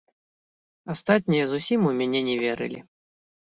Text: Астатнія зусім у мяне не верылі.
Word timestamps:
Астатнія 0.93 1.45
зусім 1.53 1.81
у 1.91 1.93
мяне 2.01 2.25
не 2.33 2.41
верылі. 2.43 2.79